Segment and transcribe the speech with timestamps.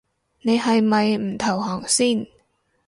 [0.41, 2.25] 你係咪唔投降先